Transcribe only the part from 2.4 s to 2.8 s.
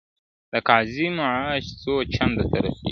ته رسېږې-